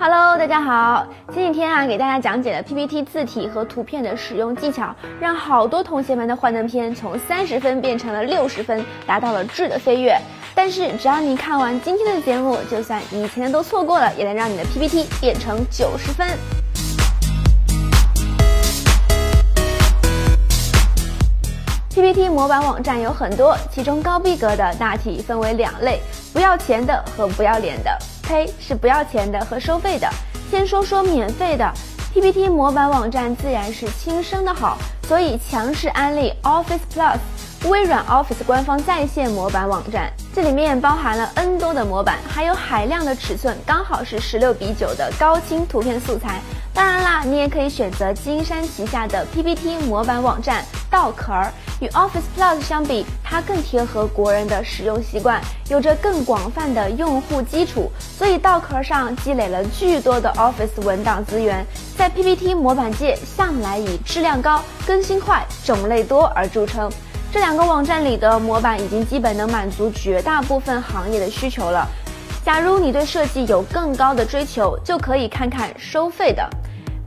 [0.00, 1.06] 大家好。
[1.30, 10.18] 前几天啊，给大家讲解了 PPT 字体和图片的使用技巧，让好多同学们的幻灯片从三十分变成了六十分，达到了质的飞跃。
[10.54, 16.26] 但是只要你看完今天的节目，就算以前的都错过了，也能让你的 PPT 变成九十分。
[21.90, 26.00] PPT 模板网站有很多，其中高逼格的大体分为两类：
[26.32, 27.98] 不要钱的和不要脸的。
[28.30, 30.08] 呸，是不要钱的和收费的。
[30.48, 31.68] 先说说免费的
[32.14, 37.18] ，PPT 模板网站自然是轻生的好，所以强势安利 Office Plus，
[37.68, 40.12] 微软 Office 官方在线模板网站。
[40.32, 46.40] 这里面包含了 N 多的模板，还有海量的尺寸，刚好是十六比九的高清图片素材。
[46.80, 51.52] 当然啦，你也可以选择金山旗下的 PPT 模板网站稻壳儿。
[51.78, 61.66] 与 Office Plus 相比，它更贴合国人的使用习惯，有着更广泛的用户基础，所以稻壳上积累了巨多的 Office 文档资源，
[61.98, 66.90] 在 PPT 模板界向来以质量高、更新快、种类多而著称。
[67.30, 71.86] 这两个网站里的模板已经基本能满足绝大部分行业的需求了。
[72.42, 76.48] 假如你对设计有更高的追求，就可以看看收费的。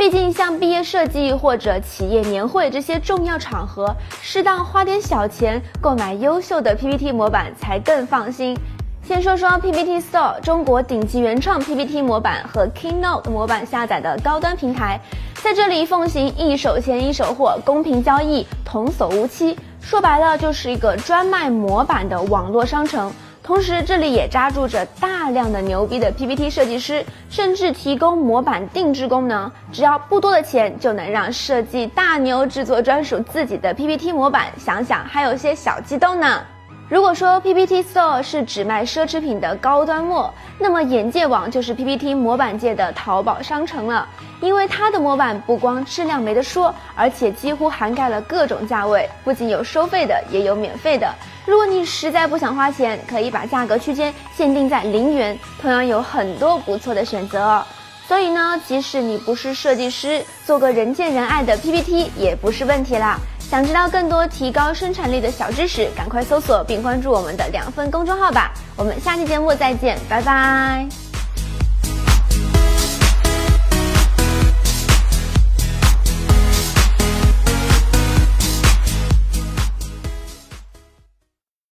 [0.00, 8.56] 毕竟，像毕业设计或者企业年会这些重要场合，适当花点小钱购买优秀的 PPT 模板才更放心。
[9.02, 14.98] 先说说 PPT Store，中国顶级原创 PPT 模板和 Keynote 模板下载的高端平台，
[15.34, 19.54] 在这里奉行一手钱一手货，公平交易，童叟无欺。
[19.82, 23.12] 说白了，就是一个专卖模板的网络商城。
[23.50, 29.50] 同时，这里也扎住着大量的牛逼的 PPT 设计师，甚至提供模板定制功能。
[29.72, 34.46] 只要不多的钱，就能让设计大牛制作专属自己的 PPT 模板。
[34.56, 36.40] 想想还有些小激动呢。
[36.88, 44.06] 如果说 PPT Store 是只卖奢侈品的高端货，那么眼界网就是 PPT 模板界的淘宝商城了。
[44.40, 51.12] 因为它的模板不光质量没得说，而且几乎涵盖了各种价位，不仅有收费的，也有免费的。
[51.50, 57.60] 如果你实在不想花钱，可以把价格区间限定在零元，同样有很多不错的选择。
[58.06, 63.18] 所以呢，即使你不是设计师，做个人见人爱的 PPT 也不是问题啦。
[63.40, 68.52] 想知道更多提高生产力的小知识，赶快搜索并关注我们的两份公众号吧。
[68.76, 71.09] 我们下期节目再见，拜拜。